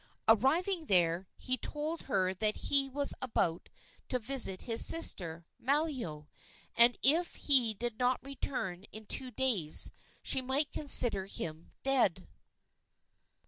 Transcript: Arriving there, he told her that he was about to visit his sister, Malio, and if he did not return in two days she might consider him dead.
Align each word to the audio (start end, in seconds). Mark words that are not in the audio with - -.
Arriving 0.27 0.85
there, 0.85 1.27
he 1.37 1.57
told 1.59 2.01
her 2.09 2.33
that 2.33 2.55
he 2.55 2.89
was 2.89 3.13
about 3.21 3.69
to 4.09 4.17
visit 4.17 4.63
his 4.63 4.83
sister, 4.83 5.45
Malio, 5.63 6.27
and 6.75 6.97
if 7.03 7.35
he 7.35 7.75
did 7.75 7.99
not 7.99 8.19
return 8.23 8.83
in 8.91 9.05
two 9.05 9.29
days 9.29 9.91
she 10.23 10.41
might 10.41 10.71
consider 10.71 11.27
him 11.27 11.71
dead. 11.83 12.27